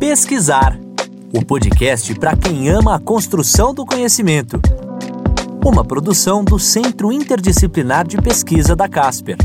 [0.00, 0.80] Pesquisar
[1.30, 4.58] o podcast para quem ama a construção do conhecimento.
[5.62, 9.36] Uma produção do Centro Interdisciplinar de Pesquisa da Casper.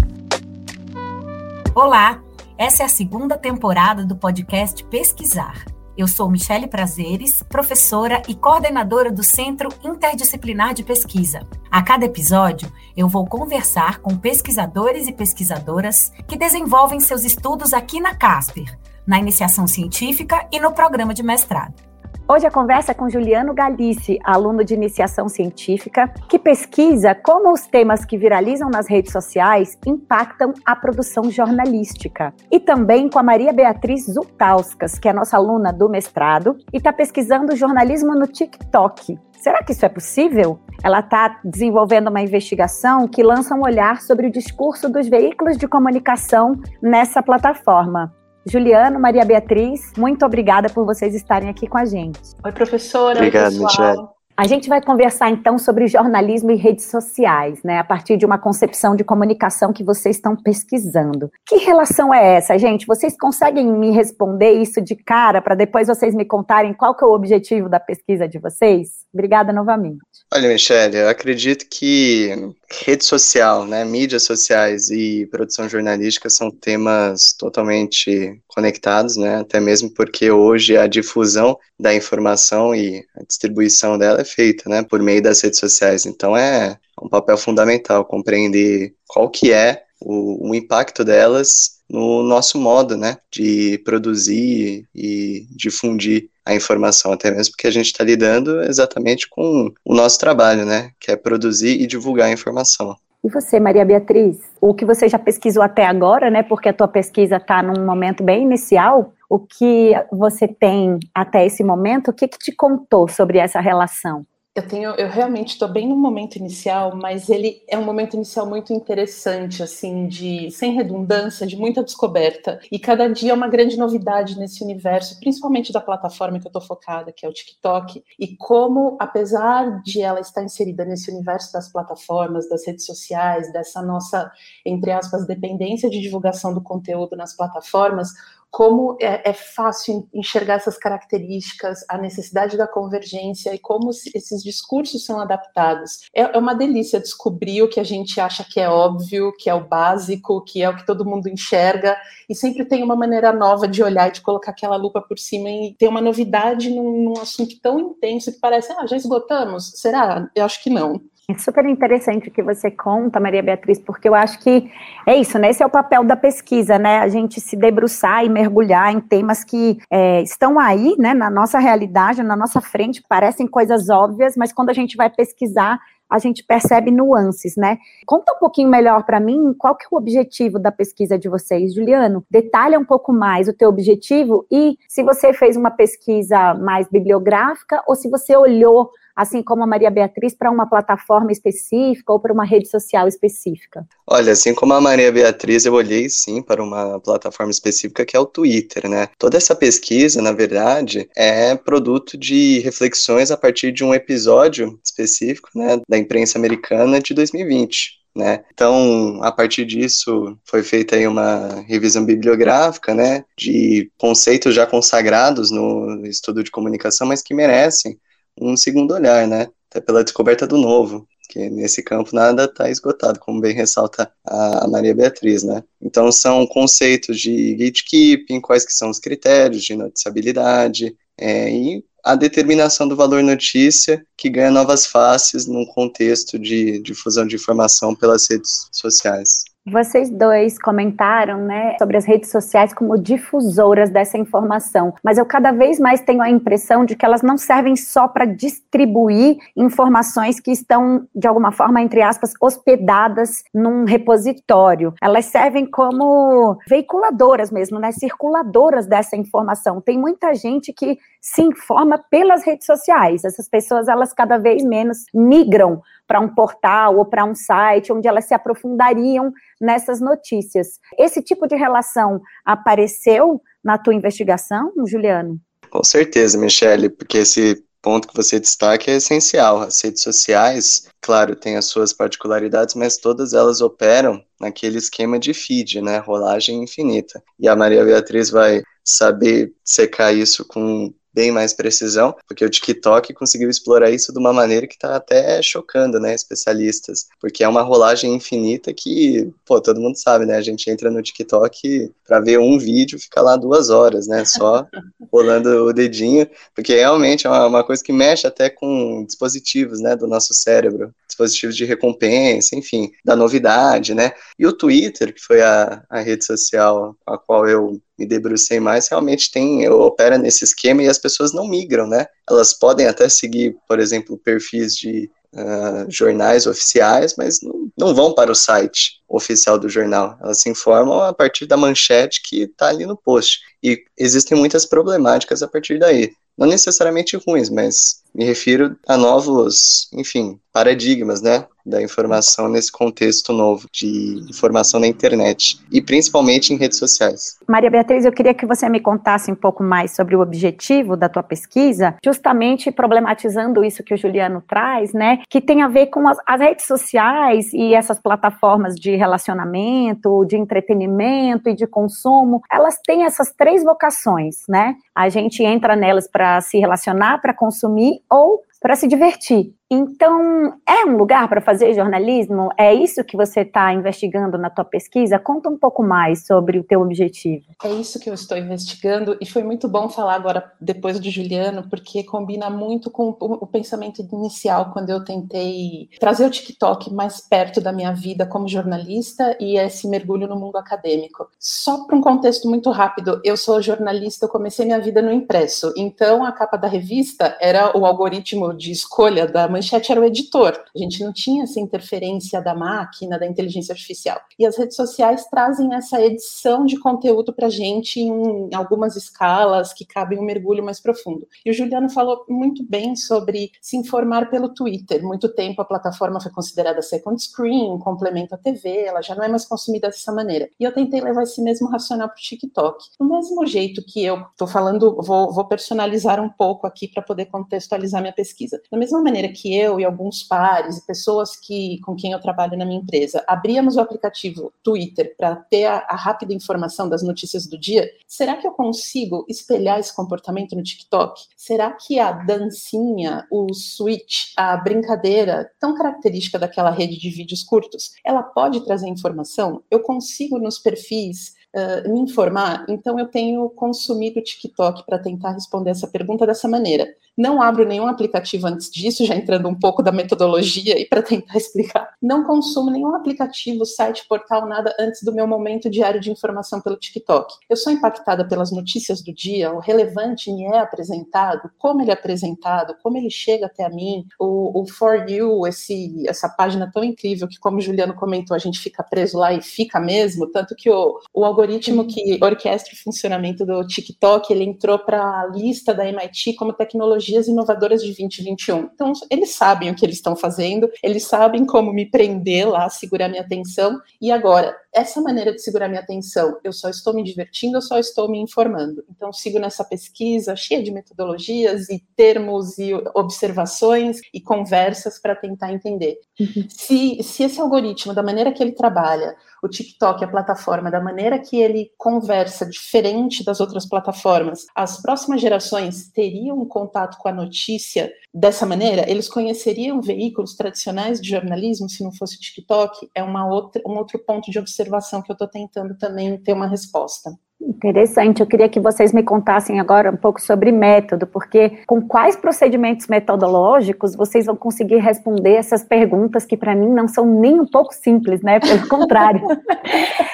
[1.76, 2.24] Olá,
[2.58, 5.66] essa é a segunda temporada do podcast Pesquisar.
[5.98, 11.46] Eu sou Michele Prazeres, professora e coordenadora do Centro Interdisciplinar de Pesquisa.
[11.70, 18.00] A cada episódio, eu vou conversar com pesquisadores e pesquisadoras que desenvolvem seus estudos aqui
[18.00, 18.74] na Casper,
[19.08, 21.86] na iniciação científica e no programa de mestrado.
[22.28, 27.68] Hoje a conversa é com Juliano Galice, aluno de iniciação científica, que pesquisa como os
[27.68, 32.34] temas que viralizam nas redes sociais impactam a produção jornalística.
[32.52, 36.92] E também com a Maria Beatriz Zultauskas, que é nossa aluna do mestrado e está
[36.92, 39.20] pesquisando jornalismo no TikTok.
[39.34, 40.60] Será que isso é possível?
[40.84, 45.68] Ela está desenvolvendo uma investigação que lança um olhar sobre o discurso dos veículos de
[45.68, 48.12] comunicação nessa plataforma.
[48.46, 52.20] Juliano, Maria Beatriz, muito obrigada por vocês estarem aqui com a gente.
[52.44, 53.18] Oi, professora.
[53.18, 54.15] Obrigado, Michelle.
[54.38, 57.80] A gente vai conversar então sobre jornalismo e redes sociais, né?
[57.80, 61.32] A partir de uma concepção de comunicação que vocês estão pesquisando.
[61.48, 62.86] Que relação é essa, gente?
[62.86, 67.08] Vocês conseguem me responder isso de cara para depois vocês me contarem qual que é
[67.08, 69.06] o objetivo da pesquisa de vocês?
[69.14, 70.02] Obrigada novamente.
[70.34, 72.54] Olha, Michelle, eu acredito que
[72.86, 79.90] rede social, né, mídias sociais e produção jornalística são temas totalmente conectados, né, até mesmo
[79.94, 85.42] porque hoje a difusão da informação e a distribuição dela feita, né, por meio das
[85.42, 86.06] redes sociais.
[86.06, 92.58] Então é um papel fundamental compreender qual que é o, o impacto delas no nosso
[92.58, 98.62] modo, né, de produzir e difundir a informação, até mesmo porque a gente está lidando
[98.64, 100.92] exatamente com o nosso trabalho, né?
[101.00, 102.96] Que é produzir e divulgar a informação.
[103.24, 104.38] E você, Maria Beatriz?
[104.62, 106.44] O que você já pesquisou até agora, né?
[106.44, 109.12] Porque a tua pesquisa está num momento bem inicial.
[109.30, 112.10] O que você tem até esse momento?
[112.10, 114.26] O que, que te contou sobre essa relação?
[114.58, 118.46] Eu tenho, eu realmente estou bem no momento inicial, mas ele é um momento inicial
[118.48, 122.62] muito interessante, assim, de sem redundância, de muita descoberta.
[122.72, 126.62] E cada dia é uma grande novidade nesse universo, principalmente da plataforma que eu estou
[126.62, 128.02] focada, que é o TikTok.
[128.18, 133.82] E como, apesar de ela estar inserida nesse universo das plataformas, das redes sociais, dessa
[133.82, 134.32] nossa,
[134.66, 138.08] entre aspas, dependência de divulgação do conteúdo nas plataformas,
[138.50, 145.06] como é, é, fácil enxergar essas características, a necessidade da convergência e como esses discursos
[145.06, 146.08] são adaptados.
[146.14, 149.54] É, é, uma delícia descobrir o que a gente acha que é óbvio, que é
[149.54, 151.98] o básico, que é o que todo mundo enxerga,
[152.30, 155.50] e sempre tem uma maneira nova de olhar e de colocar aquela lupa por cima
[155.50, 159.72] e ter uma novidade num, num assunto tão intenso que parece, ah, já esgotamos?
[159.76, 160.30] Será?
[160.34, 161.02] Eu acho que não.
[161.28, 164.72] É super interessante o que você conta, Maria Beatriz, porque eu acho que
[165.08, 165.50] é isso, né?
[165.50, 167.00] Esse é o papel da pesquisa, né?
[167.00, 171.58] A gente se debruçar e mergulhar em temas que é, estão aí, né, na nossa
[171.58, 176.44] realidade, na nossa frente, parecem coisas óbvias, mas quando a gente vai pesquisar, a gente
[176.44, 177.80] percebe nuances, né?
[178.06, 181.74] Conta um pouquinho melhor para mim qual que é o objetivo da pesquisa de vocês,
[181.74, 182.24] Juliano.
[182.30, 187.84] Detalha um pouco mais o teu objetivo e se você fez uma pesquisa mais bibliográfica
[187.88, 192.34] ou se você olhou assim como a Maria Beatriz, para uma plataforma específica ou para
[192.34, 193.88] uma rede social específica?
[194.06, 198.20] Olha, assim como a Maria Beatriz, eu olhei sim para uma plataforma específica que é
[198.20, 199.08] o Twitter, né?
[199.18, 205.50] Toda essa pesquisa, na verdade, é produto de reflexões a partir de um episódio específico,
[205.56, 208.06] né, da imprensa americana de 2020.
[208.16, 208.46] Né?
[208.54, 215.52] Então, a partir disso, foi feita aí uma revisão bibliográfica, né, de conceitos já consagrados
[215.52, 218.00] no estudo de comunicação, mas que merecem
[218.40, 219.48] um segundo olhar, né?
[219.70, 224.68] Até pela descoberta do novo, que nesse campo nada está esgotado, como bem ressalta a
[224.68, 225.64] Maria Beatriz, né?
[225.82, 232.16] Então são conceitos de gatekeeping, quais que são os critérios de noticiabilidade, é, e a
[232.16, 238.30] determinação do valor notícia que ganha novas faces num contexto de difusão de informação pelas
[238.30, 239.44] redes sociais.
[239.68, 245.52] Vocês dois comentaram, né, sobre as redes sociais como difusoras dessa informação, mas eu cada
[245.52, 250.52] vez mais tenho a impressão de que elas não servem só para distribuir informações que
[250.52, 254.94] estão, de alguma forma, entre aspas, hospedadas num repositório.
[255.02, 259.82] Elas servem como veiculadoras mesmo, né, circuladoras dessa informação.
[259.82, 263.26] Tem muita gente que se informa pelas redes sociais.
[263.26, 268.08] Essas pessoas, elas cada vez menos migram para um portal ou para um site onde
[268.08, 270.80] elas se aprofundariam nessas notícias.
[270.98, 275.40] Esse tipo de relação apareceu na tua investigação, Juliano?
[275.70, 279.62] Com certeza, Michele, porque esse ponto que você destaca é essencial.
[279.62, 285.36] As redes sociais, claro, têm as suas particularidades, mas todas elas operam naquele esquema de
[285.36, 287.22] feed, né, rolagem infinita.
[287.40, 293.14] E a Maria Beatriz vai saber secar isso com bem mais precisão, porque o TikTok
[293.14, 297.62] conseguiu explorar isso de uma maneira que está até chocando, né, especialistas, porque é uma
[297.62, 302.38] rolagem infinita que, pô, todo mundo sabe, né, a gente entra no TikTok para ver
[302.38, 304.68] um vídeo, fica lá duas horas, né, só
[305.10, 309.96] rolando o dedinho, porque realmente é uma, uma coisa que mexe até com dispositivos, né,
[309.96, 315.42] do nosso cérebro, dispositivos de recompensa, enfim, da novidade, né, e o Twitter, que foi
[315.42, 320.84] a, a rede social a qual eu me debrucei mais, realmente tem, opera nesse esquema
[320.84, 322.06] e as pessoas não migram, né?
[322.30, 328.14] Elas podem até seguir, por exemplo, perfis de uh, jornais oficiais, mas não, não, vão
[328.14, 330.18] para o site oficial do jornal.
[330.22, 333.40] Elas se informam a partir da manchete que está ali no post.
[333.64, 336.12] E existem muitas problemáticas a partir daí.
[336.38, 341.46] Não necessariamente ruins, mas me refiro a novos, enfim, paradigmas, né?
[341.66, 347.38] da informação nesse contexto novo de informação na internet e principalmente em redes sociais.
[347.48, 351.10] Maria Beatriz, eu queria que você me contasse um pouco mais sobre o objetivo da
[351.10, 356.08] tua pesquisa, justamente problematizando isso que o Juliano traz, né, que tem a ver com
[356.08, 362.78] as, as redes sociais e essas plataformas de relacionamento, de entretenimento e de consumo, elas
[362.86, 364.76] têm essas três vocações, né?
[364.94, 369.54] A gente entra nelas para se relacionar, para consumir ou para se divertir.
[369.70, 372.50] Então, é um lugar para fazer jornalismo?
[372.56, 375.18] É isso que você está investigando na tua pesquisa?
[375.18, 377.46] Conta um pouco mais sobre o teu objetivo.
[377.64, 381.68] É isso que eu estou investigando e foi muito bom falar agora depois de Juliano,
[381.68, 387.60] porque combina muito com o pensamento inicial quando eu tentei trazer o TikTok mais perto
[387.60, 391.28] da minha vida como jornalista e esse mergulho no mundo acadêmico.
[391.40, 395.74] Só para um contexto muito rápido, eu sou jornalista, eu comecei minha vida no impresso,
[395.76, 400.54] então a capa da revista era o algoritmo de escolha da manchete era o editor.
[400.76, 404.20] A gente não tinha essa interferência da máquina, da inteligência artificial.
[404.38, 409.74] E as redes sociais trazem essa edição de conteúdo para a gente em algumas escalas
[409.74, 411.28] que cabem um mergulho mais profundo.
[411.46, 415.04] E o Juliano falou muito bem sobre se informar pelo Twitter.
[415.04, 419.28] Muito tempo a plataforma foi considerada second screen, complemento à TV, ela já não é
[419.28, 420.50] mais consumida dessa maneira.
[420.60, 422.84] E eu tentei levar esse mesmo racional para o TikTok.
[423.00, 427.26] Do mesmo jeito que eu estou falando, vou, vou personalizar um pouco aqui para poder
[427.26, 428.62] contextualizar minha pesquisa.
[428.72, 432.20] Da mesma maneira que que eu e alguns pares e pessoas que com quem eu
[432.20, 437.04] trabalho na minha empresa abríamos o aplicativo Twitter para ter a, a, rápida informação das
[437.04, 441.22] notícias do dia, será que eu consigo espelhar esse comportamento no TikTok?
[441.38, 447.92] Será que a dancinha, o switch, a brincadeira tão característica daquela rede de vídeos curtos,
[448.04, 449.62] ela pode trazer informação?
[449.70, 455.32] Eu consigo nos perfis Uh, me informar, então eu tenho consumido o TikTok para tentar
[455.32, 456.86] responder essa pergunta dessa maneira.
[457.18, 461.36] Não abro nenhum aplicativo antes disso, já entrando um pouco da metodologia e para tentar
[461.38, 461.90] explicar.
[462.02, 466.76] Não consumo nenhum aplicativo, site, portal, nada antes do meu momento diário de informação pelo
[466.76, 467.34] TikTok.
[467.50, 471.94] Eu sou impactada pelas notícias do dia, o relevante me é apresentado, como ele é
[471.94, 476.84] apresentado, como ele chega até a mim, o, o For You, esse, essa página tão
[476.84, 480.56] incrível que, como o Juliano comentou, a gente fica preso lá e fica mesmo, tanto
[480.56, 485.74] que o, o algoritmo que orquestra o funcionamento do TikTok, ele entrou para a lista
[485.74, 488.70] da MIT como tecnologia tecnologias inovadoras de 2021.
[488.74, 493.08] Então, eles sabem o que eles estão fazendo, eles sabem como me prender lá, segurar
[493.08, 493.80] minha atenção.
[494.02, 497.78] E agora, essa maneira de segurar minha atenção, eu só estou me divertindo, eu só
[497.78, 498.84] estou me informando.
[498.90, 505.54] Então, sigo nessa pesquisa cheia de metodologias e termos e observações e conversas para tentar
[505.54, 506.00] entender.
[506.20, 506.48] Uhum.
[506.50, 511.20] Se, se esse algoritmo, da maneira que ele trabalha, o TikTok, a plataforma, da maneira
[511.20, 517.92] que ele conversa diferente das outras plataformas, as próximas gerações teriam contato com a notícia
[518.14, 518.90] dessa maneira?
[518.90, 522.90] Eles conheceriam veículos tradicionais de jornalismo se não fosse o TikTok?
[522.94, 526.48] É uma outra, um outro ponto de observação que eu estou tentando também ter uma
[526.48, 527.12] resposta.
[527.42, 532.16] Interessante, eu queria que vocês me contassem agora um pouco sobre método, porque com quais
[532.16, 537.46] procedimentos metodológicos vocês vão conseguir responder essas perguntas que para mim não são nem um
[537.46, 538.40] pouco simples, né?
[538.40, 539.22] Pelo contrário,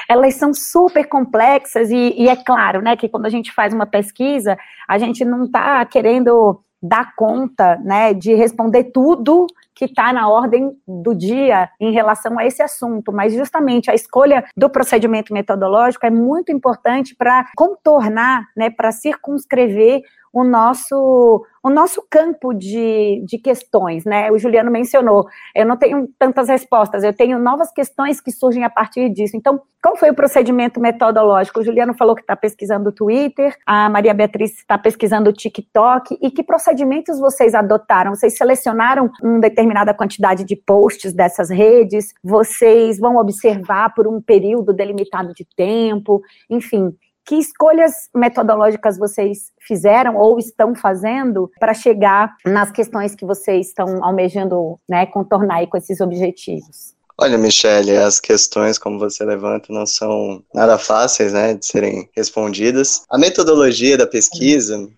[0.10, 3.86] elas são super complexas e, e, é claro, né, que quando a gente faz uma
[3.86, 10.28] pesquisa, a gente não está querendo dar conta, né, de responder tudo que está na
[10.30, 16.06] ordem do dia em relação a esse assunto, mas justamente a escolha do procedimento metodológico
[16.06, 20.02] é muito importante para contornar, né, para circunscrever
[20.34, 24.32] o nosso, o nosso campo de, de questões, né?
[24.32, 28.70] O Juliano mencionou, eu não tenho tantas respostas, eu tenho novas questões que surgem a
[28.70, 29.36] partir disso.
[29.36, 31.60] Então, qual foi o procedimento metodológico?
[31.60, 36.18] O Juliano falou que está pesquisando o Twitter, a Maria Beatriz está pesquisando o TikTok,
[36.22, 38.16] e que procedimentos vocês adotaram?
[38.16, 42.14] Vocês selecionaram uma determinada quantidade de posts dessas redes?
[42.24, 46.22] Vocês vão observar por um período delimitado de tempo?
[46.50, 53.68] Enfim, que escolhas metodológicas vocês fizeram ou estão fazendo para chegar nas questões que vocês
[53.68, 56.96] estão almejando né, contornar com esses objetivos?
[57.24, 63.04] Olha, Michele, as questões, como você levanta, não são nada fáceis, né, de serem respondidas.
[63.08, 64.90] A metodologia da pesquisa,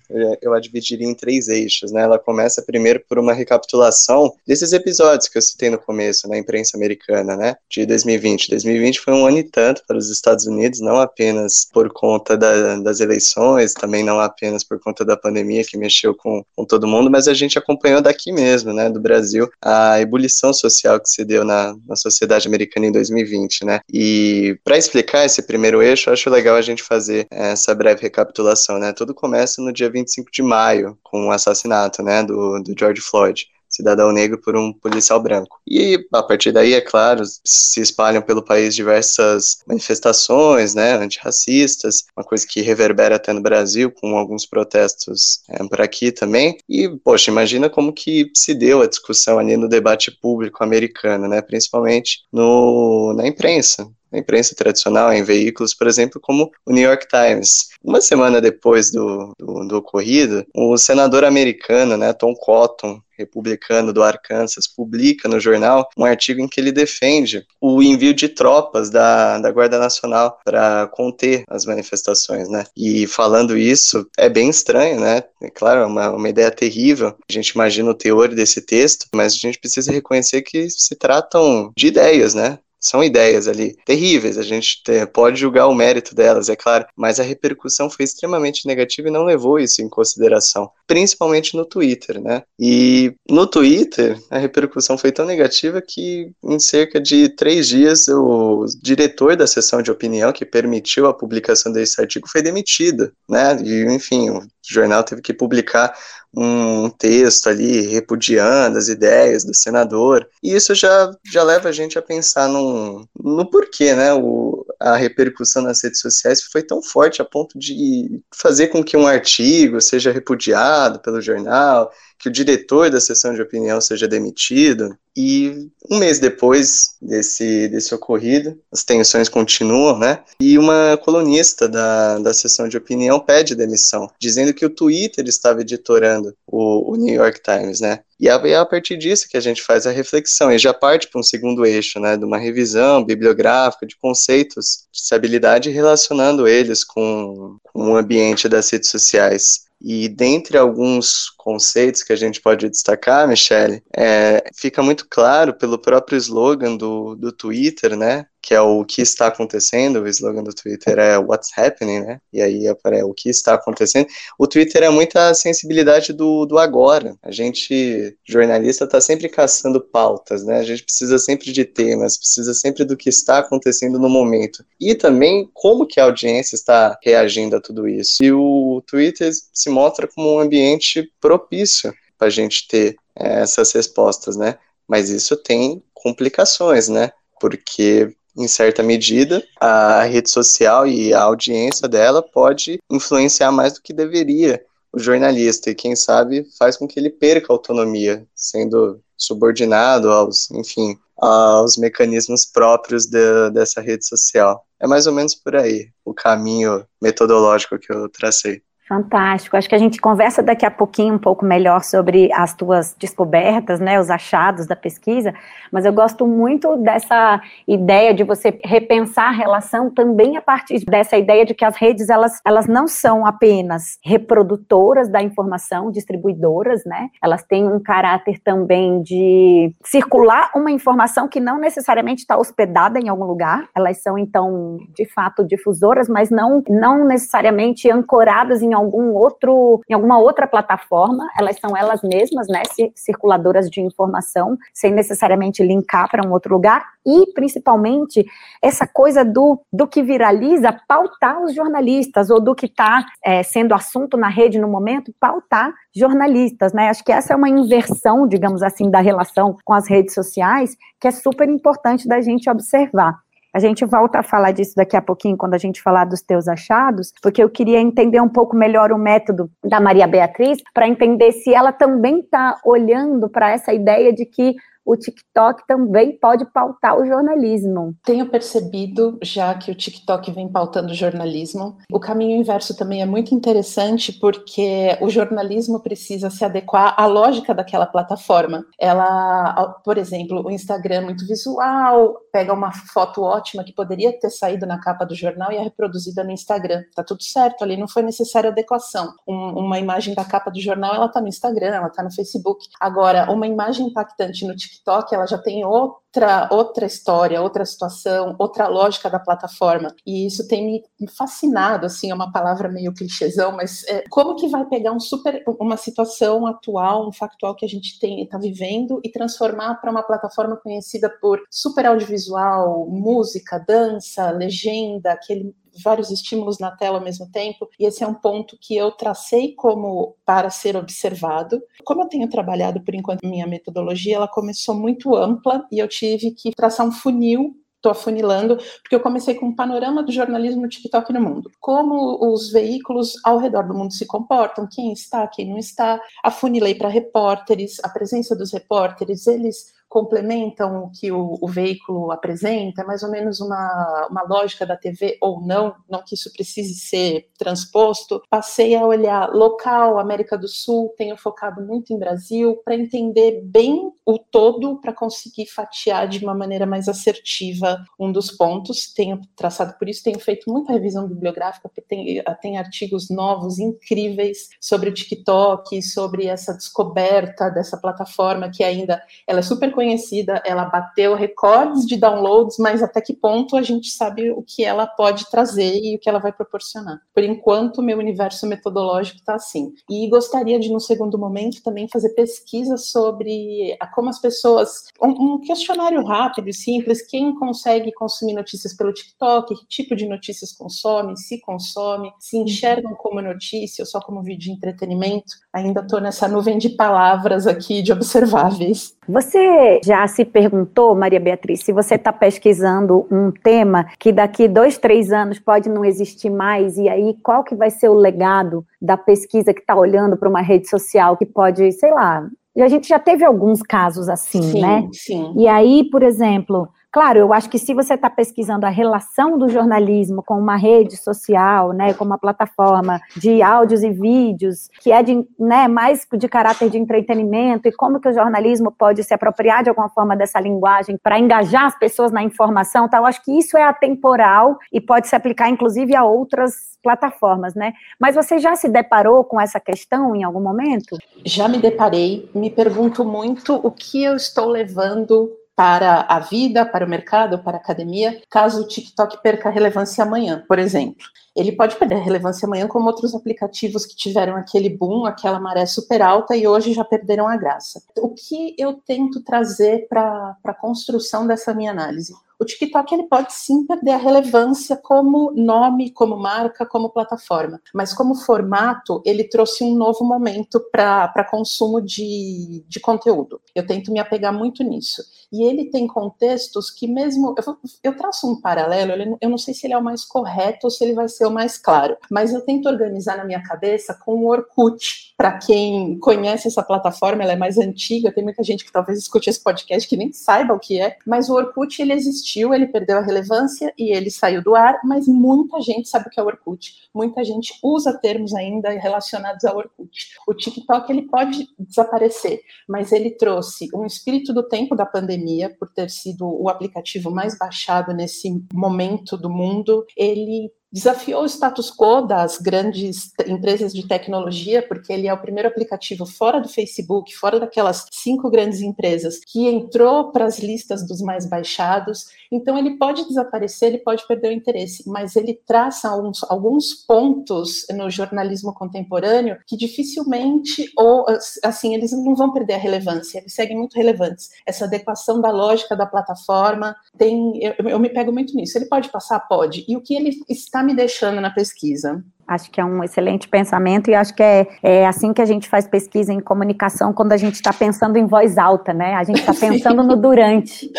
[0.41, 2.03] eu a dividiria em três eixos, né?
[2.03, 6.77] Ela começa primeiro por uma recapitulação desses episódios que eu citei no começo, na imprensa
[6.77, 8.51] americana, né, de 2020.
[8.51, 12.77] 2020 foi um ano e tanto para os Estados Unidos, não apenas por conta da,
[12.77, 17.11] das eleições, também não apenas por conta da pandemia que mexeu com, com todo mundo,
[17.11, 21.43] mas a gente acompanhou daqui mesmo, né, do Brasil, a ebulição social que se deu
[21.43, 23.79] na, na sociedade sociedade americana em 2020, né?
[23.91, 28.93] E para explicar esse primeiro eixo, acho legal a gente fazer essa breve recapitulação, né?
[28.93, 33.47] Tudo começa no dia 25 de maio, com o assassinato, né, do, do George Floyd
[33.75, 35.59] cidadão negro por um policial branco.
[35.67, 42.23] E a partir daí, é claro, se espalham pelo país diversas manifestações, né, antirracistas, uma
[42.23, 46.57] coisa que reverbera até no Brasil, com alguns protestos é, por aqui também.
[46.69, 51.41] E, poxa, imagina como que se deu a discussão ali no debate público americano, né,
[51.41, 57.07] principalmente no, na imprensa na imprensa tradicional, em veículos, por exemplo, como o New York
[57.07, 57.69] Times.
[57.83, 64.03] Uma semana depois do, do, do ocorrido, o senador americano, né, Tom Cotton, republicano do
[64.03, 69.39] Arkansas, publica no jornal um artigo em que ele defende o envio de tropas da,
[69.39, 72.65] da Guarda Nacional para conter as manifestações, né?
[72.75, 75.23] E falando isso, é bem estranho, né?
[75.41, 77.15] É claro, é uma, uma ideia terrível.
[77.29, 81.71] A gente imagina o teor desse texto, mas a gente precisa reconhecer que se tratam
[81.77, 82.59] de ideias, né?
[82.83, 84.81] São ideias ali terríveis, a gente
[85.13, 89.23] pode julgar o mérito delas, é claro, mas a repercussão foi extremamente negativa e não
[89.23, 92.43] levou isso em consideração, principalmente no Twitter, né?
[92.59, 98.63] E no Twitter, a repercussão foi tão negativa que em cerca de três dias o
[98.79, 103.57] diretor da seção de opinião que permitiu a publicação desse artigo foi demitido, né?
[103.63, 105.95] E enfim, o jornal teve que publicar
[106.35, 110.27] um texto ali repudiando as ideias do senador.
[110.43, 114.13] E isso já, já leva a gente a pensar num, no porquê, né?
[114.13, 118.97] O, a repercussão nas redes sociais foi tão forte a ponto de fazer com que
[118.97, 121.89] um artigo seja repudiado pelo jornal,
[122.23, 124.97] que o diretor da sessão de opinião seja demitido.
[125.15, 130.23] E um mês depois desse, desse ocorrido, as tensões continuam, né?
[130.39, 135.61] E uma colunista da, da sessão de opinião pede demissão, dizendo que o Twitter estava
[135.61, 137.99] editorando o, o New York Times, né?
[138.19, 141.19] E é a partir disso que a gente faz a reflexão e já parte para
[141.19, 147.57] um segundo eixo, né, de uma revisão bibliográfica de conceitos de estabilidade relacionando eles com,
[147.73, 149.63] o ambiente das redes sociais.
[149.81, 155.77] E dentre alguns conceitos que a gente pode destacar, Michele, é, fica muito claro pelo
[155.77, 158.25] próprio slogan do, do Twitter, né?
[158.45, 162.19] Que é o que está acontecendo, o slogan do Twitter é What's Happening, né?
[162.33, 164.05] E aí é o que está acontecendo.
[164.37, 167.15] O Twitter é muita sensibilidade do, do agora.
[167.23, 170.57] A gente, jornalista, está sempre caçando pautas, né?
[170.59, 174.65] A gente precisa sempre de temas, precisa sempre do que está acontecendo no momento.
[174.77, 178.21] E também como que a audiência está reagindo a tudo isso.
[178.21, 183.71] E o Twitter se mostra como um ambiente propício para a gente ter é, essas
[183.71, 184.57] respostas, né?
[184.85, 187.11] Mas isso tem complicações, né?
[187.39, 193.81] Porque em certa medida, a rede social e a audiência dela pode influenciar mais do
[193.81, 199.01] que deveria o jornalista e quem sabe faz com que ele perca a autonomia, sendo
[199.17, 204.65] subordinado aos, enfim, aos mecanismos próprios de, dessa rede social.
[204.79, 208.61] É mais ou menos por aí o caminho metodológico que eu tracei.
[208.87, 209.55] Fantástico.
[209.55, 213.79] Acho que a gente conversa daqui a pouquinho um pouco melhor sobre as tuas descobertas,
[213.79, 215.33] né, os achados da pesquisa,
[215.71, 221.17] mas eu gosto muito dessa ideia de você repensar a relação também a partir dessa
[221.17, 227.07] ideia de que as redes elas, elas não são apenas reprodutoras da informação, distribuidoras, né?
[227.23, 233.07] Elas têm um caráter também de circular uma informação que não necessariamente está hospedada em
[233.07, 233.65] algum lugar.
[233.73, 239.93] Elas são então, de fato, difusoras, mas não não necessariamente ancoradas em algum outro, em
[239.93, 242.63] alguma outra plataforma, elas são elas mesmas, né,
[242.95, 248.25] circuladoras de informação, sem necessariamente linkar para um outro lugar, e principalmente
[248.61, 253.73] essa coisa do, do que viraliza, pautar os jornalistas, ou do que está é, sendo
[253.73, 258.63] assunto na rede no momento, pautar jornalistas, né, acho que essa é uma inversão, digamos
[258.63, 263.22] assim, da relação com as redes sociais, que é super importante da gente observar.
[263.53, 266.47] A gente volta a falar disso daqui a pouquinho, quando a gente falar dos teus
[266.47, 271.31] achados, porque eu queria entender um pouco melhor o método da Maria Beatriz, para entender
[271.33, 276.97] se ela também está olhando para essa ideia de que o TikTok também pode pautar
[276.97, 277.95] o jornalismo.
[278.03, 283.05] Tenho percebido, já que o TikTok vem pautando o jornalismo, o caminho inverso também é
[283.05, 288.65] muito interessante, porque o jornalismo precisa se adequar à lógica daquela plataforma.
[288.79, 294.29] Ela, por exemplo, o Instagram é muito visual, pega uma foto ótima que poderia ter
[294.29, 296.83] saído na capa do jornal e é reproduzida no Instagram.
[296.95, 299.13] Tá tudo certo, ali não foi necessária adequação.
[299.27, 302.65] Um, uma imagem da capa do jornal, ela tá no Instagram, ela tá no Facebook.
[302.79, 304.72] Agora, uma imagem impactante no TikTok,
[305.15, 305.65] ela já tem
[306.13, 309.93] outra, outra história, outra situação, outra lógica da plataforma.
[310.05, 314.47] E isso tem me fascinado, assim, é uma palavra meio clichêzão, mas é, como que
[314.47, 319.01] vai pegar um super, uma situação atual, um factual que a gente tem está vivendo
[319.03, 326.59] e transformar para uma plataforma conhecida por super audiovisual, música, dança, legenda, aquele vários estímulos
[326.59, 330.49] na tela ao mesmo tempo, e esse é um ponto que eu tracei como para
[330.49, 331.61] ser observado.
[331.83, 336.02] Como eu tenho trabalhado por enquanto minha metodologia, ela começou muito ampla e eu tive
[336.35, 340.69] que traçar um funil estou afunilando, porque eu comecei com um panorama do jornalismo no
[340.69, 341.51] TikTok no mundo.
[341.59, 345.99] Como os veículos ao redor do mundo se comportam, quem está, quem não está.
[346.23, 352.81] Afunilei para repórteres, a presença dos repórteres, eles complementam o que o, o, veículo apresenta,
[352.81, 356.73] é mais ou menos uma, uma lógica da TV ou não, não que isso precise
[356.73, 358.19] ser transposto.
[358.27, 363.91] Passei a olhar local, América do Sul, tenho focado muito em Brasil, para entender bem
[364.03, 368.91] o todo, para conseguir fatiar de uma maneira mais assertiva um dos pontos.
[368.91, 374.89] Tenho traçado por isso, tenho feito muita revisão bibliográfica, tem, tem artigos novos, incríveis, sobre
[374.89, 381.13] o TikTok, sobre essa descoberta dessa plataforma que ainda ela é super conhecida, ela bateu
[381.13, 385.77] recordes de downloads, mas até que ponto a gente sabe o que ela pode trazer
[385.83, 387.01] e o que ela vai proporcionar.
[387.13, 389.73] Por enquanto, meu universo metodológico está assim.
[389.89, 394.85] E gostaria de, no segundo momento, também fazer pesquisa sobre como as pessoas.
[395.01, 400.07] Um, um questionário rápido e simples: quem consegue consumir notícias pelo TikTok, que tipo de
[400.07, 405.33] notícias consome, se consome, se enxergam como notícia ou só como vídeo de entretenimento.
[405.51, 408.95] Ainda estou nessa nuvem de palavras aqui, de observáveis.
[409.07, 414.77] Você já se perguntou, Maria Beatriz, se você está pesquisando um tema que daqui dois,
[414.77, 418.97] três anos pode não existir mais, e aí qual que vai ser o legado da
[418.97, 422.87] pesquisa que está olhando para uma rede social que pode, sei lá, e a gente
[422.87, 424.87] já teve alguns casos assim, sim, né?
[424.93, 425.33] Sim.
[425.35, 429.49] E aí, por exemplo, Claro, eu acho que se você está pesquisando a relação do
[429.49, 435.01] jornalismo com uma rede social, né, com uma plataforma de áudios e vídeos, que é
[435.01, 439.63] de, né, mais de caráter de entretenimento, e como que o jornalismo pode se apropriar
[439.63, 442.99] de alguma forma dessa linguagem para engajar as pessoas na informação, tá?
[442.99, 447.73] eu acho que isso é atemporal e pode se aplicar, inclusive, a outras plataformas, né?
[447.99, 450.95] Mas você já se deparou com essa questão em algum momento?
[451.25, 456.85] Já me deparei, me pergunto muito o que eu estou levando para a vida, para
[456.85, 461.05] o mercado, para a academia, caso o TikTok perca relevância amanhã, por exemplo.
[461.35, 466.01] Ele pode perder relevância amanhã, como outros aplicativos que tiveram aquele boom, aquela maré super
[466.01, 467.81] alta e hoje já perderam a graça.
[467.97, 472.13] O que eu tento trazer para a construção dessa minha análise?
[472.43, 477.93] O TikTok ele pode sim perder a relevância como nome, como marca, como plataforma, mas
[477.93, 483.41] como formato, ele trouxe um novo momento para consumo de, de conteúdo.
[483.55, 485.01] Eu tento me apegar muito nisso.
[485.33, 487.33] E ele tem contextos que, mesmo.
[487.35, 490.71] Eu, eu traço um paralelo, eu não sei se ele é o mais correto ou
[490.71, 494.13] se ele vai ser o mais claro, mas eu tento organizar na minha cabeça com
[494.13, 495.13] o Orkut.
[495.17, 499.29] Para quem conhece essa plataforma, ela é mais antiga, tem muita gente que talvez escute
[499.29, 502.67] esse podcast que nem saiba o que é, mas o Orkut ele existiu existiu, ele
[502.67, 506.23] perdeu a relevância e ele saiu do ar, mas muita gente sabe o que é
[506.23, 506.89] Orkut.
[506.93, 510.17] Muita gente usa termos ainda relacionados ao Orkut.
[510.27, 515.69] O TikTok ele pode desaparecer, mas ele trouxe um espírito do tempo da pandemia, por
[515.69, 519.85] ter sido o aplicativo mais baixado nesse momento do mundo.
[519.95, 525.47] Ele desafiou o status quo das grandes empresas de tecnologia, porque ele é o primeiro
[525.47, 530.99] aplicativo fora do Facebook, fora daquelas cinco grandes empresas, que entrou para as listas dos
[530.99, 532.07] mais baixados.
[532.31, 537.67] Então, ele pode desaparecer, ele pode perder o interesse, mas ele traça alguns, alguns pontos
[537.71, 541.05] no jornalismo contemporâneo que dificilmente, ou
[541.43, 544.29] assim, eles não vão perder a relevância, eles seguem muito relevantes.
[544.47, 548.57] Essa adequação da lógica da plataforma, tem, eu, eu me pego muito nisso.
[548.57, 549.19] Ele pode passar?
[549.19, 549.63] Pode.
[549.67, 552.03] E o que ele está me deixando na pesquisa?
[552.27, 555.49] Acho que é um excelente pensamento e acho que é, é assim que a gente
[555.49, 558.95] faz pesquisa em comunicação quando a gente está pensando em voz alta, né?
[558.95, 560.71] A gente está pensando no durante.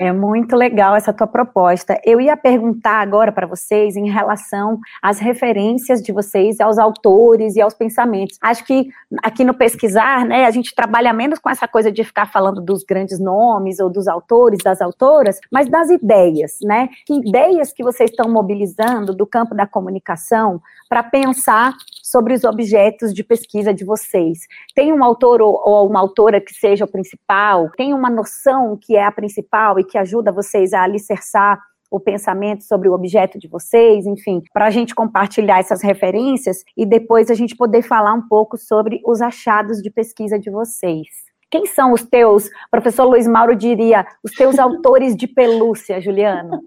[0.00, 2.00] É muito legal essa tua proposta.
[2.04, 7.60] Eu ia perguntar agora para vocês em relação às referências de vocês aos autores e
[7.60, 8.36] aos pensamentos.
[8.40, 8.88] Acho que
[9.22, 12.82] aqui no pesquisar, né, a gente trabalha menos com essa coisa de ficar falando dos
[12.82, 16.88] grandes nomes ou dos autores, das autoras, mas das ideias, né?
[17.06, 20.47] Que ideias que vocês estão mobilizando do campo da comunicação
[20.88, 24.38] para pensar sobre os objetos de pesquisa de vocês.
[24.74, 27.70] Tem um autor ou, ou uma autora que seja o principal?
[27.76, 32.64] Tem uma noção que é a principal e que ajuda vocês a alicerçar o pensamento
[32.64, 37.34] sobre o objeto de vocês, enfim, para a gente compartilhar essas referências e depois a
[37.34, 41.08] gente poder falar um pouco sobre os achados de pesquisa de vocês.
[41.50, 46.60] Quem são os teus, professor Luiz Mauro diria, os teus autores de pelúcia, Juliano?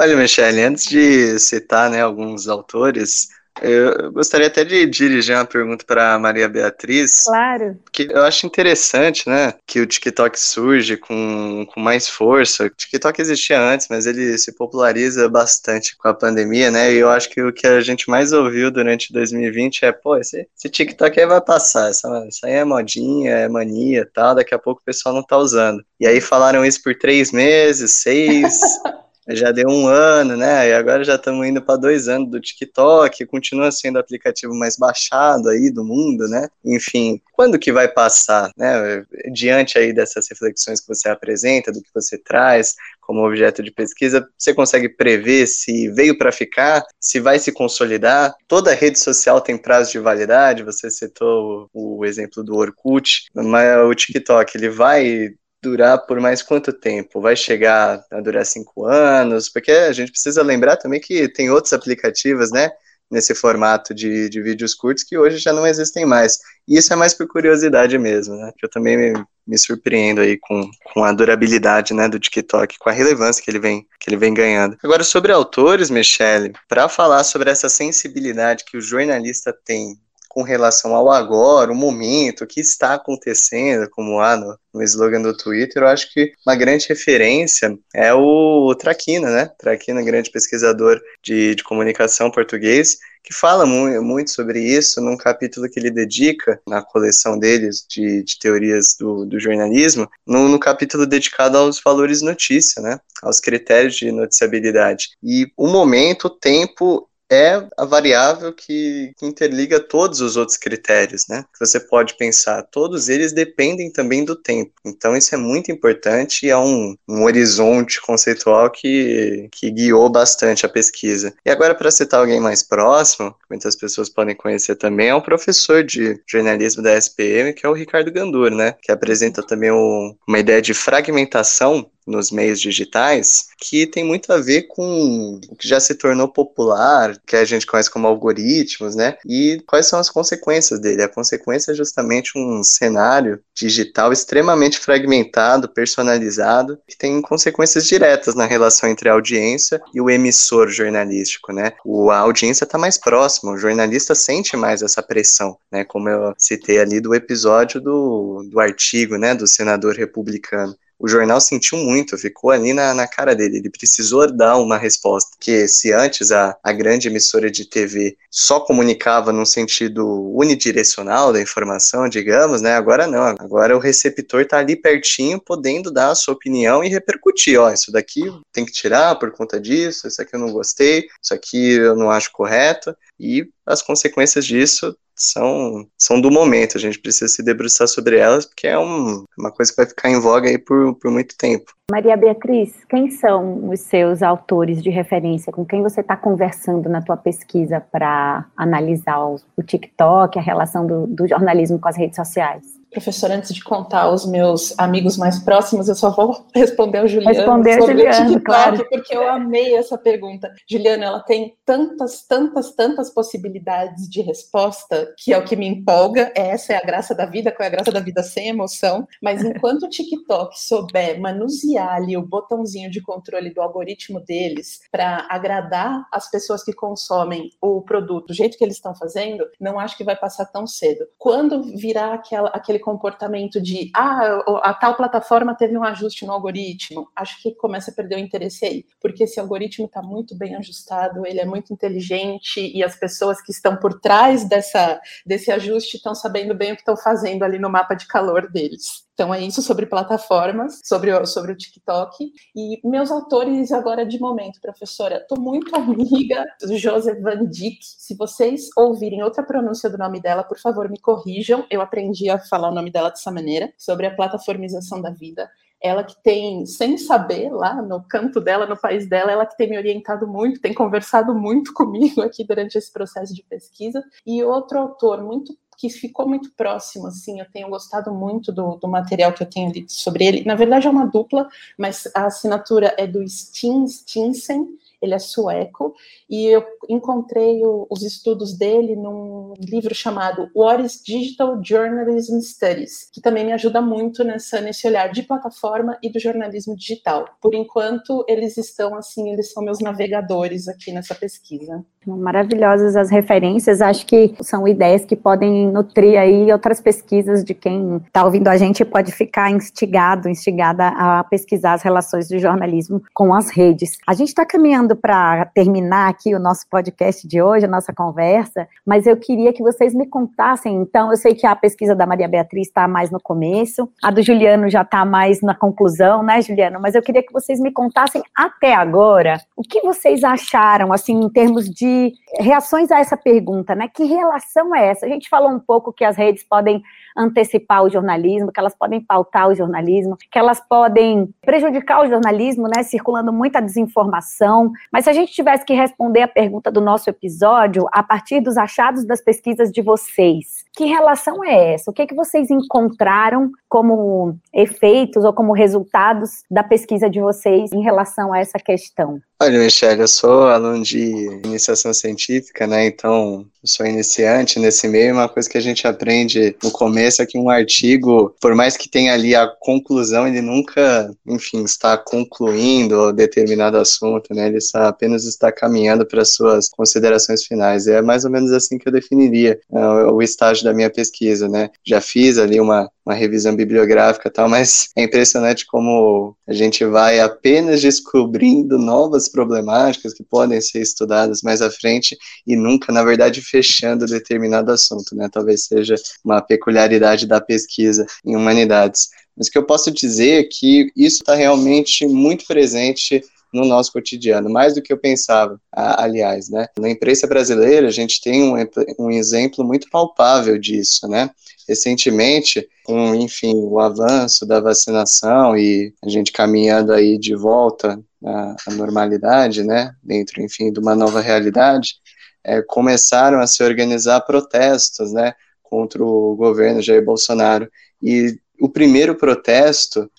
[0.00, 3.28] Olha, Michele, antes de citar né, alguns autores,
[3.60, 7.24] eu gostaria até de dirigir uma pergunta para Maria Beatriz.
[7.24, 7.76] Claro.
[7.92, 12.64] Que eu acho interessante, né, que o TikTok surge com, com mais força.
[12.64, 16.92] O TikTok existia antes, mas ele se populariza bastante com a pandemia, né?
[16.92, 20.46] E eu acho que o que a gente mais ouviu durante 2020 é, pô, esse,
[20.56, 24.34] esse TikTok aí vai passar, essa, isso aí é modinha, é mania, tal.
[24.34, 25.82] Daqui a pouco o pessoal não tá usando.
[25.98, 28.60] E aí falaram isso por três meses, seis.
[29.30, 30.68] já deu um ano, né?
[30.68, 34.76] E agora já estamos indo para dois anos do TikTok, continua sendo o aplicativo mais
[34.76, 36.48] baixado aí do mundo, né?
[36.64, 39.04] Enfim, quando que vai passar, né?
[39.32, 44.28] Diante aí dessas reflexões que você apresenta, do que você traz como objeto de pesquisa,
[44.36, 48.34] você consegue prever se veio para ficar, se vai se consolidar?
[48.46, 53.94] Toda rede social tem prazo de validade, você citou o exemplo do Orkut, mas o
[53.94, 55.30] TikTok, ele vai
[55.62, 57.20] durar por mais quanto tempo?
[57.20, 59.48] Vai chegar a durar cinco anos?
[59.48, 62.70] Porque a gente precisa lembrar também que tem outros aplicativos, né?
[63.10, 66.38] Nesse formato de, de vídeos curtos que hoje já não existem mais.
[66.66, 68.52] E isso é mais por curiosidade mesmo, né?
[68.56, 72.90] Que eu também me, me surpreendo aí com, com a durabilidade né, do TikTok, com
[72.90, 74.76] a relevância que ele vem, que ele vem ganhando.
[74.84, 80.94] Agora, sobre autores, Michele, para falar sobre essa sensibilidade que o jornalista tem com relação
[80.94, 85.82] ao agora, o momento, o que está acontecendo, como há no, no slogan do Twitter,
[85.82, 89.50] eu acho que uma grande referência é o Traquina, né?
[89.58, 95.68] Traquina, grande pesquisador de, de comunicação português, que fala muito, muito sobre isso num capítulo
[95.68, 101.06] que ele dedica na coleção deles de, de teorias do, do jornalismo, no, no, capítulo
[101.06, 102.98] dedicado aos valores notícia, né?
[103.22, 105.10] Aos critérios de noticiabilidade.
[105.22, 111.44] E o momento, o tempo é a variável que, interliga todos os outros critérios, né?
[111.52, 114.72] Que você pode pensar, todos eles dependem também do tempo.
[114.84, 120.64] Então isso é muito importante e é um, um horizonte conceitual que, que guiou bastante
[120.64, 121.34] a pesquisa.
[121.44, 125.20] E agora, para citar alguém mais próximo, que muitas pessoas podem conhecer também, é um
[125.20, 128.74] professor de jornalismo da SPM, que é o Ricardo Gandur, né?
[128.80, 134.38] Que apresenta também o, uma ideia de fragmentação nos meios digitais, que tem muito a
[134.38, 139.16] ver com o que já se tornou popular, que a gente conhece como algoritmos, né?
[139.26, 141.02] E quais são as consequências dele?
[141.02, 148.46] A consequência é justamente um cenário digital extremamente fragmentado, personalizado, que tem consequências diretas na
[148.46, 151.72] relação entre a audiência e o emissor jornalístico, né?
[151.84, 155.84] O, a audiência está mais próxima, o jornalista sente mais essa pressão, né?
[155.84, 159.34] Como eu citei ali do episódio do, do artigo, né?
[159.34, 163.58] Do senador republicano o jornal sentiu muito, ficou ali na, na cara dele.
[163.58, 165.30] Ele precisou dar uma resposta.
[165.38, 171.40] Que se antes a, a grande emissora de TV só comunicava num sentido unidirecional da
[171.40, 172.74] informação, digamos, né?
[172.74, 173.22] Agora não.
[173.38, 177.60] Agora o receptor está ali pertinho, podendo dar a sua opinião e repercutir.
[177.60, 181.32] Ó, isso daqui tem que tirar por conta disso, isso aqui eu não gostei, isso
[181.32, 182.96] aqui eu não acho correto.
[183.18, 188.46] E as consequências disso são, são do momento, a gente precisa se debruçar sobre elas,
[188.46, 191.72] porque é um, uma coisa que vai ficar em voga aí por, por muito tempo.
[191.90, 195.52] Maria Beatriz, quem são os seus autores de referência?
[195.52, 200.86] Com quem você está conversando na tua pesquisa para analisar o, o TikTok, a relação
[200.86, 202.77] do, do jornalismo com as redes sociais?
[202.90, 207.34] Professor, antes de contar aos meus amigos mais próximos, eu só vou responder ao Juliano
[207.34, 208.86] responder sobre Juliano, TikTok, claro.
[208.88, 210.52] porque eu amei essa pergunta.
[210.68, 216.32] Juliana, ela tem tantas, tantas, tantas possibilidades de resposta, que é o que me empolga,
[216.34, 219.42] essa é a graça da vida, qual é a graça da vida sem emoção, mas
[219.44, 226.06] enquanto o TikTok souber manusear ali o botãozinho de controle do algoritmo deles para agradar
[226.12, 230.04] as pessoas que consomem o produto do jeito que eles estão fazendo, não acho que
[230.04, 231.06] vai passar tão cedo.
[231.18, 236.32] Quando virar aquela, aquele aquele comportamento de ah, a tal plataforma teve um ajuste no
[236.32, 237.08] algoritmo.
[237.14, 241.26] Acho que começa a perder o interesse aí, porque esse algoritmo está muito bem ajustado,
[241.26, 246.14] ele é muito inteligente e as pessoas que estão por trás dessa, desse ajuste estão
[246.14, 249.07] sabendo bem o que estão fazendo ali no mapa de calor deles.
[249.18, 252.30] Então é isso sobre plataformas, sobre, o, sobre o TikTok.
[252.54, 257.78] E meus autores agora de momento, professora, estou muito amiga do Joseph Van Dyck.
[257.82, 261.66] Se vocês ouvirem outra pronúncia do nome dela, por favor, me corrijam.
[261.68, 265.50] Eu aprendi a falar o nome dela dessa maneira, sobre a plataformização da vida
[265.80, 269.70] ela que tem, sem saber, lá no canto dela, no país dela, ela que tem
[269.70, 274.02] me orientado muito, tem conversado muito comigo aqui durante esse processo de pesquisa.
[274.26, 278.88] E outro autor muito que ficou muito próximo, assim, eu tenho gostado muito do, do
[278.88, 280.44] material que eu tenho lido sobre ele.
[280.44, 285.94] Na verdade é uma dupla, mas a assinatura é do Stin Stinsen, ele é sueco,
[286.28, 293.08] e eu encontrei o, os estudos dele num livro chamado What is Digital Journalism Studies,
[293.12, 297.26] que também me ajuda muito nessa, nesse olhar de plataforma e do jornalismo digital.
[297.40, 301.84] Por enquanto, eles estão assim, eles são meus navegadores aqui nessa pesquisa.
[302.06, 307.98] Maravilhosas as referências, acho que são ideias que podem nutrir aí outras pesquisas de quem
[308.06, 313.34] está ouvindo a gente pode ficar instigado, instigada a pesquisar as relações do jornalismo com
[313.34, 313.98] as redes.
[314.06, 318.68] A gente está caminhando para terminar aqui o nosso podcast de hoje, a nossa conversa,
[318.84, 322.28] mas eu queria que vocês me contassem, então, eu sei que a pesquisa da Maria
[322.28, 326.80] Beatriz está mais no começo, a do Juliano já está mais na conclusão, né, Juliano?
[326.80, 331.28] Mas eu queria que vocês me contassem até agora o que vocês acharam, assim, em
[331.28, 333.88] termos de reações a essa pergunta, né?
[333.88, 335.06] Que relação é essa?
[335.06, 336.82] A gente falou um pouco que as redes podem
[337.16, 342.68] antecipar o jornalismo, que elas podem pautar o jornalismo, que elas podem prejudicar o jornalismo,
[342.68, 344.72] né, circulando muita desinformação.
[344.92, 348.56] Mas se a gente tivesse que responder a pergunta do nosso episódio a partir dos
[348.56, 351.90] achados das pesquisas de vocês, que relação é essa?
[351.90, 357.72] O que, é que vocês encontraram como efeitos ou como resultados da pesquisa de vocês
[357.72, 359.20] em relação a essa questão?
[359.40, 360.98] Olha, Michelle, eu sou aluno de
[361.44, 362.86] iniciação científica, né?
[362.86, 365.14] Então, sou iniciante nesse meio.
[365.14, 368.88] Uma coisa que a gente aprende no começo é que um artigo, por mais que
[368.88, 374.48] tenha ali a conclusão, ele nunca, enfim, está concluindo determinado assunto, né?
[374.48, 377.86] Ele está, apenas está caminhando para suas considerações finais.
[377.86, 381.70] É mais ou menos assim que eu definiria uh, o estágio da minha pesquisa, né?
[381.84, 386.84] Já fiz ali uma, uma revisão bibliográfica e tal, mas é impressionante como a gente
[386.84, 393.02] vai apenas descobrindo novas problemáticas que podem ser estudadas mais à frente e nunca, na
[393.02, 395.26] verdade, fechando determinado assunto, né?
[395.32, 399.08] Talvez seja uma peculiaridade da pesquisa em humanidades.
[399.34, 403.90] Mas o que eu posso dizer é que isso está realmente muito presente no nosso
[403.90, 406.66] cotidiano, mais do que eu pensava, aliás, né?
[406.78, 408.54] Na imprensa brasileira, a gente tem um,
[408.98, 411.30] um exemplo muito palpável disso, né?
[411.68, 418.56] Recentemente, com, enfim, o avanço da vacinação e a gente caminhando aí de volta à,
[418.66, 421.96] à normalidade, né, dentro, enfim, de uma nova realidade,
[422.42, 427.68] é, começaram a se organizar protestos, né, contra o governo Jair Bolsonaro.
[428.02, 430.10] E o primeiro protesto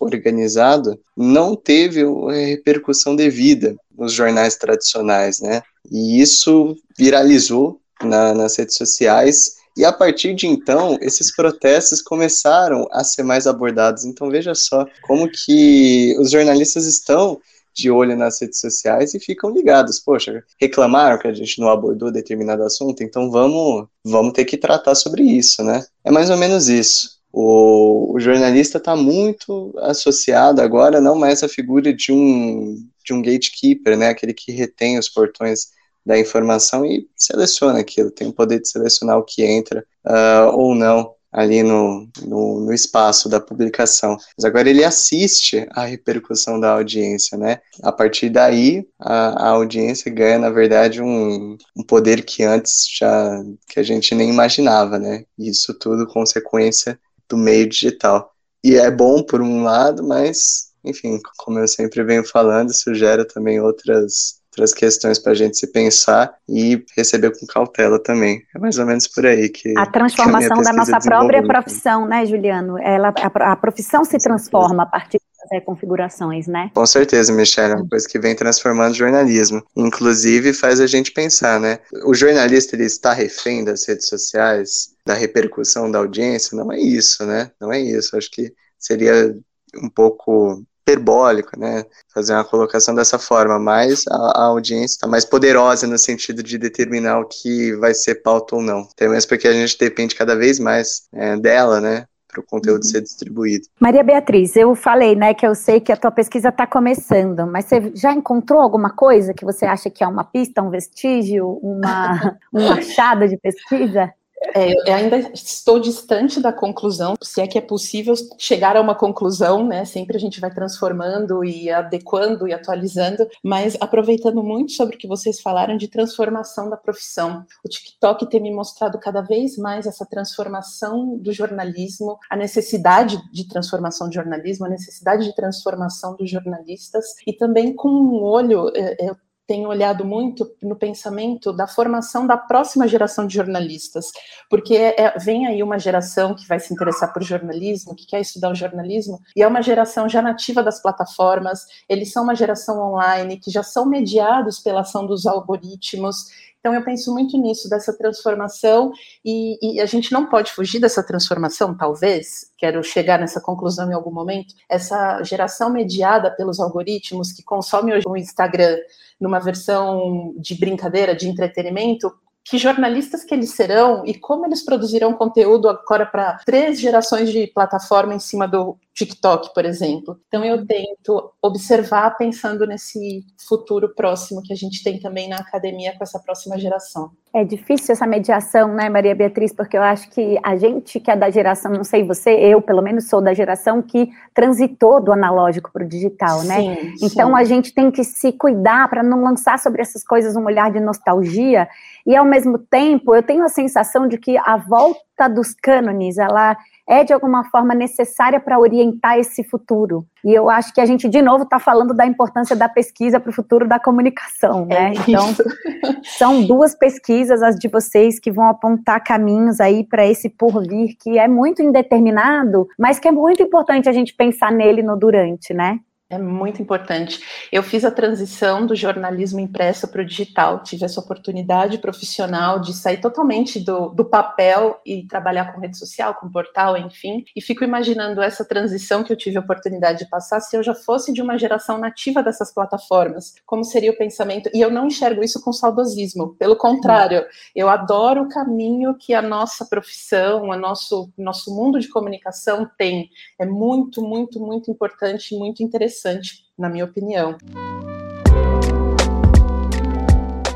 [0.00, 5.62] organizado não teve a repercussão devida nos jornais tradicionais, né?
[5.90, 12.88] E isso viralizou na, nas redes sociais e a partir de então, esses protestos começaram
[12.90, 14.04] a ser mais abordados.
[14.04, 17.38] Então veja só como que os jornalistas estão
[17.74, 20.00] de olho nas redes sociais e ficam ligados.
[20.00, 24.94] Poxa, reclamaram que a gente não abordou determinado assunto, então vamos, vamos ter que tratar
[24.94, 25.84] sobre isso, né?
[26.02, 27.16] É mais ou menos isso.
[27.30, 33.20] O, o jornalista está muito associado agora não mais à figura de um, de um
[33.20, 34.08] gatekeeper, né?
[34.08, 35.75] Aquele que retém os portões
[36.06, 40.72] da informação e seleciona aquilo, tem o poder de selecionar o que entra uh, ou
[40.72, 44.16] não ali no, no, no, espaço da publicação.
[44.38, 47.60] Mas agora ele assiste à repercussão da audiência, né?
[47.82, 53.42] A partir daí, a, a audiência ganha, na verdade, um, um, poder que antes já,
[53.68, 55.24] que a gente nem imaginava, né?
[55.38, 58.32] Isso tudo consequência do meio digital.
[58.64, 63.26] E é bom por um lado, mas, enfim, como eu sempre venho falando, isso gera
[63.26, 68.42] também outras outras questões para a gente se pensar e receber com cautela também.
[68.54, 69.76] É mais ou menos por aí que.
[69.76, 72.78] A transformação que da nossa própria profissão, né, Juliano?
[72.78, 76.70] Ela, a, a profissão se transforma a partir das configurações, né?
[76.74, 79.62] Com certeza, Michelle, é uma coisa que vem transformando o jornalismo.
[79.76, 81.78] Inclusive faz a gente pensar, né?
[82.04, 86.56] O jornalista ele está refém das redes sociais, da repercussão da audiência?
[86.56, 87.50] Não é isso, né?
[87.60, 88.16] Não é isso.
[88.16, 89.34] Acho que seria
[89.76, 91.84] um pouco hiperbólico, né?
[92.14, 96.56] Fazer uma colocação dessa forma, mas a, a audiência está mais poderosa no sentido de
[96.56, 98.86] determinar o que vai ser pauta ou não.
[98.92, 102.06] Até mesmo porque a gente depende cada vez mais é, dela, né?
[102.28, 102.90] para o conteúdo uhum.
[102.90, 103.66] ser distribuído.
[103.80, 107.64] Maria Beatriz, eu falei, né, que eu sei que a tua pesquisa está começando, mas
[107.64, 112.36] você já encontrou alguma coisa que você acha que é uma pista, um vestígio, uma,
[112.52, 114.12] um achado de pesquisa?
[114.54, 118.94] É, eu ainda estou distante da conclusão, se é que é possível chegar a uma
[118.94, 119.84] conclusão, né?
[119.84, 125.08] Sempre a gente vai transformando e adequando e atualizando, mas aproveitando muito sobre o que
[125.08, 127.44] vocês falaram de transformação da profissão.
[127.64, 133.48] O TikTok tem me mostrado cada vez mais essa transformação do jornalismo, a necessidade de
[133.48, 138.96] transformação do jornalismo, a necessidade de transformação dos jornalistas e também com um olho, é,
[139.08, 139.16] eu
[139.46, 144.10] tenho olhado muito no pensamento da formação da próxima geração de jornalistas,
[144.50, 148.20] porque é, é, vem aí uma geração que vai se interessar por jornalismo, que quer
[148.20, 152.80] estudar o jornalismo, e é uma geração já nativa das plataformas, eles são uma geração
[152.80, 156.26] online, que já são mediados pela ação dos algoritmos,
[156.66, 158.90] então, eu penso muito nisso, dessa transformação,
[159.24, 163.94] e, e, a gente não pode fugir dessa transformação, talvez, quero chegar nessa conclusão em
[163.94, 168.78] algum momento, essa geração mediada pelos algoritmos que consome hoje o Instagram
[169.20, 172.12] numa versão de brincadeira, de entretenimento,
[172.44, 177.46] que jornalistas que eles serão e como eles produzirão conteúdo agora para três gerações de
[177.46, 180.18] plataforma em cima do TikTok, por exemplo.
[180.26, 185.94] Então eu tento observar pensando nesse futuro próximo que a gente tem também na academia
[185.96, 187.10] com essa próxima geração.
[187.34, 191.16] É difícil essa mediação, né, Maria Beatriz, porque eu acho que a gente que é
[191.16, 195.70] da geração, não sei você, eu pelo menos sou da geração que transitou do analógico
[195.70, 196.56] para o digital, né?
[196.56, 197.34] Sim, então sim.
[197.34, 200.80] a gente tem que se cuidar para não lançar sobre essas coisas um olhar de
[200.80, 201.68] nostalgia
[202.06, 206.56] e ao mesmo tempo eu tenho a sensação de que a volta dos cânones, ela
[206.88, 210.06] é de alguma forma necessária para orientar esse futuro.
[210.24, 213.30] E eu acho que a gente, de novo, está falando da importância da pesquisa para
[213.30, 214.92] o futuro da comunicação, né?
[214.92, 215.26] É então,
[216.18, 221.18] são duas pesquisas, as de vocês, que vão apontar caminhos aí para esse porvir que
[221.18, 225.80] é muito indeterminado, mas que é muito importante a gente pensar nele no durante, né?
[226.08, 227.20] É muito importante.
[227.50, 232.72] Eu fiz a transição do jornalismo impresso para o digital, tive essa oportunidade profissional de
[232.74, 237.24] sair totalmente do, do papel e trabalhar com rede social, com portal, enfim.
[237.34, 240.76] E fico imaginando essa transição que eu tive a oportunidade de passar se eu já
[240.76, 243.34] fosse de uma geração nativa dessas plataformas.
[243.44, 244.48] Como seria o pensamento?
[244.54, 249.20] E eu não enxergo isso com saudosismo, pelo contrário, eu adoro o caminho que a
[249.20, 253.10] nossa profissão, o nosso, nosso mundo de comunicação tem.
[253.40, 257.36] É muito, muito, muito importante, muito interessante interessante, na minha opinião.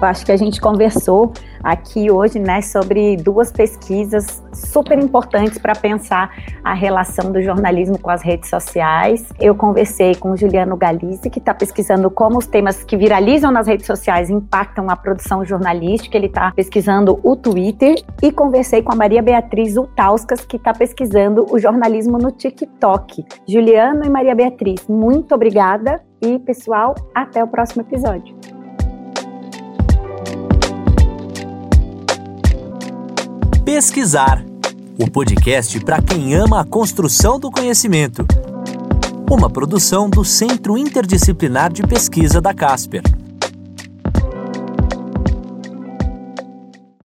[0.01, 1.33] Eu acho que a gente conversou
[1.63, 6.31] aqui hoje, né, sobre duas pesquisas super importantes para pensar
[6.65, 9.29] a relação do jornalismo com as redes sociais.
[9.39, 13.67] Eu conversei com o Juliano Galize, que está pesquisando como os temas que viralizam nas
[13.67, 16.17] redes sociais impactam a produção jornalística.
[16.17, 21.47] Ele está pesquisando o Twitter e conversei com a Maria Beatriz Utauskas, que está pesquisando
[21.51, 23.23] o jornalismo no TikTok.
[23.47, 28.60] Juliano e Maria Beatriz, muito obrigada e pessoal, até o próximo episódio.
[33.73, 34.45] Pesquisar
[34.99, 38.27] o podcast para quem ama a construção do conhecimento.
[39.31, 43.01] Uma produção do Centro Interdisciplinar de Pesquisa da Casper.